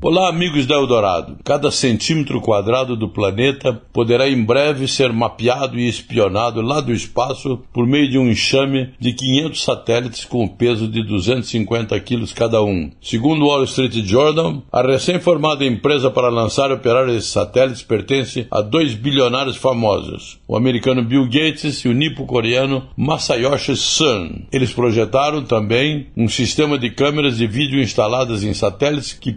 Olá, 0.00 0.28
amigos 0.28 0.64
da 0.64 0.76
Eldorado. 0.76 1.38
Cada 1.44 1.72
centímetro 1.72 2.40
quadrado 2.40 2.94
do 2.94 3.08
planeta 3.08 3.72
poderá 3.92 4.28
em 4.28 4.40
breve 4.40 4.86
ser 4.86 5.12
mapeado 5.12 5.76
e 5.76 5.88
espionado 5.88 6.62
lá 6.62 6.80
do 6.80 6.92
espaço 6.92 7.60
por 7.72 7.84
meio 7.84 8.08
de 8.08 8.16
um 8.16 8.28
enxame 8.30 8.90
de 9.00 9.12
500 9.12 9.60
satélites 9.60 10.24
com 10.24 10.46
peso 10.46 10.86
de 10.86 11.02
250 11.02 11.98
quilos 11.98 12.32
cada 12.32 12.62
um. 12.62 12.92
Segundo 13.02 13.42
o 13.42 13.48
Wall 13.48 13.64
Street 13.64 13.94
Journal, 14.06 14.62
a 14.70 14.82
recém-formada 14.82 15.64
empresa 15.64 16.12
para 16.12 16.28
lançar 16.28 16.70
e 16.70 16.74
operar 16.74 17.08
esses 17.08 17.30
satélites 17.30 17.82
pertence 17.82 18.46
a 18.52 18.62
dois 18.62 18.94
bilionários 18.94 19.56
famosos, 19.56 20.38
o 20.46 20.56
americano 20.56 21.02
Bill 21.02 21.24
Gates 21.24 21.84
e 21.84 21.88
o 21.88 21.92
nipo-coreano 21.92 22.86
Masayoshi 22.96 23.74
Son. 23.74 24.42
Eles 24.52 24.72
projetaram 24.72 25.42
também 25.42 26.06
um 26.16 26.28
sistema 26.28 26.78
de 26.78 26.88
câmeras 26.88 27.36
de 27.36 27.48
vídeo 27.48 27.82
instaladas 27.82 28.44
em 28.44 28.54
satélites 28.54 29.12
que 29.12 29.32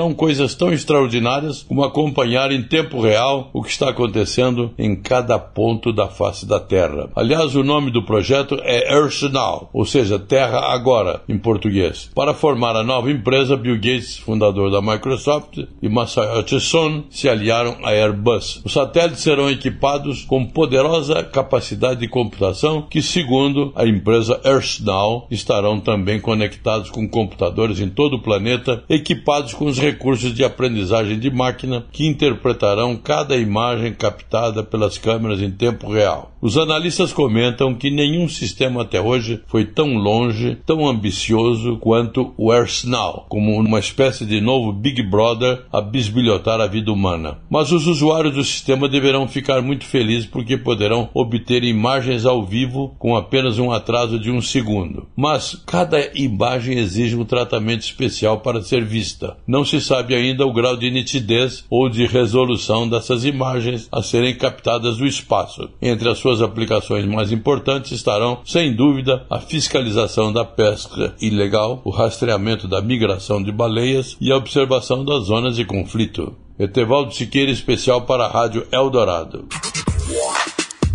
permitirão 0.00 0.14
coisas 0.14 0.54
tão 0.54 0.72
extraordinárias 0.72 1.62
como 1.62 1.84
acompanhar 1.84 2.50
em 2.50 2.62
tempo 2.62 3.00
real 3.00 3.50
o 3.52 3.62
que 3.62 3.70
está 3.70 3.90
acontecendo 3.90 4.72
em 4.78 4.96
cada 4.96 5.38
ponto 5.38 5.92
da 5.92 6.08
face 6.08 6.46
da 6.46 6.58
Terra. 6.58 7.10
Aliás, 7.14 7.54
o 7.54 7.62
nome 7.62 7.90
do 7.90 8.02
projeto 8.02 8.58
é 8.62 8.94
Earth 8.94 9.22
Now, 9.30 9.68
ou 9.72 9.84
seja, 9.84 10.18
Terra 10.18 10.72
Agora, 10.72 11.22
em 11.28 11.36
português. 11.36 12.10
Para 12.14 12.32
formar 12.32 12.76
a 12.76 12.82
nova 12.82 13.10
empresa, 13.10 13.56
Bill 13.56 13.76
Gates, 13.76 14.16
fundador 14.16 14.70
da 14.70 14.80
Microsoft, 14.80 15.58
e 15.82 15.88
Masayoshi 15.88 16.60
Son 16.60 17.04
se 17.10 17.28
aliaram 17.28 17.76
à 17.82 17.90
Airbus. 17.90 18.62
Os 18.64 18.72
satélites 18.72 19.20
serão 19.20 19.50
equipados 19.50 20.24
com 20.24 20.46
poderosa 20.46 21.22
capacidade 21.22 22.00
de 22.00 22.08
computação 22.08 22.82
que, 22.82 23.02
segundo 23.02 23.72
a 23.74 23.86
empresa 23.86 24.40
Earth 24.44 24.80
Now, 24.80 25.26
estarão 25.30 25.80
também 25.80 26.20
conectados 26.20 26.90
com 26.90 27.08
computadores 27.08 27.80
em 27.80 27.88
todo 27.88 28.16
o 28.16 28.22
planeta, 28.22 28.84
equipados 28.88 29.52
com 29.52 29.66
os 29.66 29.78
recursos 29.78 29.89
de 30.34 30.44
aprendizagem 30.44 31.18
de 31.18 31.30
máquina 31.30 31.84
que 31.92 32.06
interpretarão 32.06 32.96
cada 32.96 33.36
imagem 33.36 33.92
captada 33.92 34.62
pelas 34.62 34.98
câmeras 34.98 35.40
em 35.40 35.50
tempo 35.50 35.92
real. 35.92 36.30
Os 36.42 36.56
analistas 36.56 37.12
comentam 37.12 37.74
que 37.74 37.90
nenhum 37.90 38.26
sistema 38.26 38.80
até 38.80 38.98
hoje 38.98 39.42
foi 39.46 39.66
tão 39.66 39.94
longe, 39.94 40.56
tão 40.64 40.88
ambicioso 40.88 41.76
quanto 41.76 42.32
o 42.38 42.50
AirSnow, 42.50 43.26
como 43.28 43.60
uma 43.60 43.78
espécie 43.78 44.24
de 44.24 44.40
novo 44.40 44.72
Big 44.72 45.02
Brother 45.02 45.64
a 45.70 45.82
bisbilhotar 45.82 46.58
a 46.58 46.66
vida 46.66 46.90
humana. 46.90 47.38
Mas 47.50 47.72
os 47.72 47.86
usuários 47.86 48.34
do 48.34 48.42
sistema 48.42 48.88
deverão 48.88 49.28
ficar 49.28 49.60
muito 49.60 49.84
felizes 49.84 50.24
porque 50.24 50.56
poderão 50.56 51.10
obter 51.12 51.62
imagens 51.62 52.24
ao 52.24 52.42
vivo 52.42 52.94
com 52.98 53.16
apenas 53.16 53.58
um 53.58 53.70
atraso 53.70 54.18
de 54.18 54.30
um 54.30 54.40
segundo. 54.40 55.06
Mas 55.14 55.62
cada 55.66 56.10
imagem 56.18 56.78
exige 56.78 57.16
um 57.16 57.24
tratamento 57.24 57.82
especial 57.82 58.40
para 58.40 58.62
ser 58.62 58.82
vista. 58.82 59.36
Não 59.46 59.62
sabe 59.80 60.14
ainda 60.14 60.46
o 60.46 60.52
grau 60.52 60.76
de 60.76 60.90
nitidez 60.90 61.64
ou 61.70 61.88
de 61.88 62.06
resolução 62.06 62.88
dessas 62.88 63.24
imagens 63.24 63.88
a 63.90 64.02
serem 64.02 64.36
captadas 64.36 64.96
do 64.96 65.06
espaço. 65.06 65.68
Entre 65.80 66.08
as 66.08 66.18
suas 66.18 66.42
aplicações 66.42 67.04
mais 67.04 67.32
importantes 67.32 67.92
estarão, 67.92 68.40
sem 68.44 68.74
dúvida, 68.74 69.24
a 69.30 69.38
fiscalização 69.38 70.32
da 70.32 70.44
pesca 70.44 71.14
ilegal, 71.20 71.80
o 71.84 71.90
rastreamento 71.90 72.68
da 72.68 72.80
migração 72.80 73.42
de 73.42 73.52
baleias 73.52 74.16
e 74.20 74.30
a 74.30 74.36
observação 74.36 75.04
das 75.04 75.24
zonas 75.24 75.56
de 75.56 75.64
conflito. 75.64 76.34
Etevaldo 76.58 77.14
Siqueira, 77.14 77.50
especial 77.50 78.02
para 78.02 78.24
a 78.24 78.28
Rádio 78.28 78.66
Eldorado. 78.70 79.48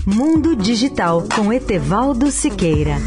Mundo 0.05 0.55
Digital 0.55 1.23
com 1.35 1.51
Etevaldo 1.51 2.29
Siqueira. 2.29 2.97